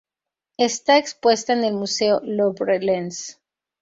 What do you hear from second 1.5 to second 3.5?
en el museo Louvre-Lens.